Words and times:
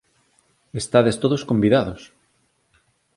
Estades 0.81 1.15
todos 1.23 1.45
convidados! 1.49 2.01